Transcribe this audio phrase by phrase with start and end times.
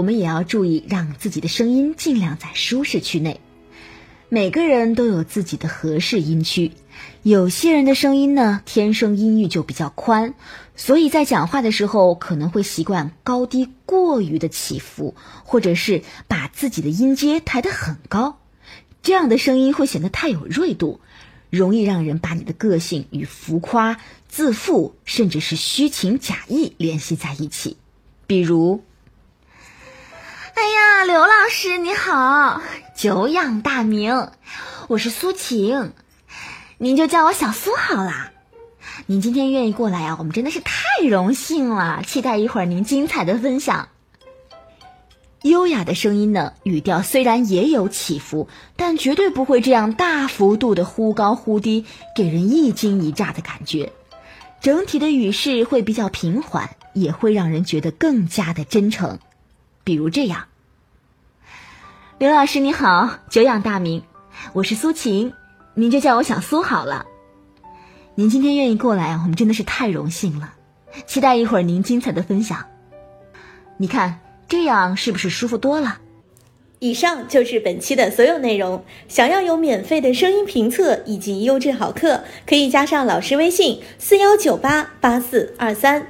[0.00, 3.38] 我们也要注意让自己的声音尽量在舒适区内。
[4.30, 6.72] 每个人都有自己的合适音区，
[7.22, 10.32] 有些人的声音呢天生音域就比较宽，
[10.74, 18.38] 所以在讲话的时候可能会习惯高低过于的起伏，或者是把自己的音阶抬得很高，
[19.02, 21.00] 这样的声音会显得太有锐度，
[21.50, 27.76] 容易让人把你的个性与浮夸、自负，甚至是虚情假意联系在一起。
[28.26, 28.82] 比如，
[31.50, 32.62] 师你好。
[32.94, 34.30] 久仰大名，
[34.86, 35.90] 我是苏晴，
[36.78, 38.30] 您就叫我小苏好啦。
[39.06, 43.88] 您今天愿意过来啊，我们真的是太荣幸了，期待一会儿您精彩的分享。
[45.42, 53.92] 优雅的声音呢，语调虽然也有起伏，但绝对不会这样大幅度的忽高忽低，给人一惊一乍的感觉。
[54.60, 59.18] 整体的语势会比较平缓，也会让人觉得更加的真诚。
[59.82, 60.44] 比如这样。
[62.20, 64.02] 刘老师你好，久仰大名，
[64.52, 65.32] 我是苏晴，
[65.72, 67.06] 您就叫我小苏好了。
[68.14, 70.52] 您今天愿意过来，我们真的是太荣幸了，
[71.06, 72.62] 期待一会儿您精彩的分享。
[73.78, 75.98] 你看这样是不是舒服多了？
[76.80, 78.84] 以上就是本期的所有内容。
[79.08, 86.06] 想要有免费的声音评测以及优质好课，可以加上老师微信：四幺九八八四二三。